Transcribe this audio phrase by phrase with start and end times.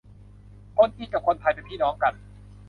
[0.75, 2.13] คนจีนกับคนไทยเป็นพี่น้องกัน